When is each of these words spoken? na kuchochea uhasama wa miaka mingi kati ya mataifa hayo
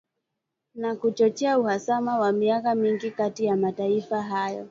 na 0.75 0.95
kuchochea 0.95 1.59
uhasama 1.59 2.19
wa 2.19 2.31
miaka 2.31 2.75
mingi 2.75 3.11
kati 3.11 3.45
ya 3.45 3.55
mataifa 3.57 4.21
hayo 4.23 4.59